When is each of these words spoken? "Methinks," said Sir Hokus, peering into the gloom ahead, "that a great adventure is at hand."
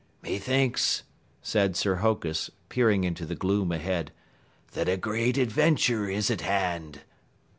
"Methinks," 0.23 1.03
said 1.43 1.75
Sir 1.75 1.97
Hokus, 1.97 2.49
peering 2.69 3.03
into 3.03 3.23
the 3.23 3.35
gloom 3.35 3.71
ahead, 3.71 4.11
"that 4.71 4.89
a 4.89 4.97
great 4.97 5.37
adventure 5.37 6.09
is 6.09 6.31
at 6.31 6.41
hand." 6.41 7.01